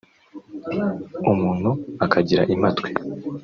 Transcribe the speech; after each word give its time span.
umntu 1.31 1.69
akagira 2.05 2.41
impatwe 2.53 2.89